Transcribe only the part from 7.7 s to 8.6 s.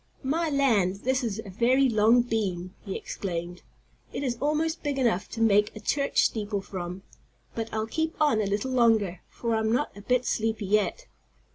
I'll keep on a